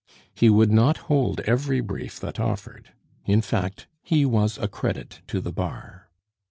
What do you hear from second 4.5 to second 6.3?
a credit to the bar.